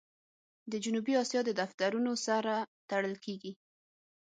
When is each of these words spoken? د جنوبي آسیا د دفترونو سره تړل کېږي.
د 0.71 0.73
جنوبي 0.83 1.13
آسیا 1.23 1.41
د 1.45 1.49
دفترونو 1.61 2.11
سره 2.27 2.53
تړل 2.89 3.15
کېږي. 3.25 3.51